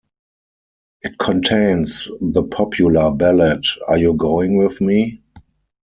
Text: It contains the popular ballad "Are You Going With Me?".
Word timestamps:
It 1.03 1.19
contains 1.19 2.07
the 2.21 2.41
popular 2.41 3.11
ballad 3.11 3.63
"Are 3.87 3.99
You 3.99 4.15
Going 4.15 4.57
With 4.57 4.81
Me?". 4.81 5.21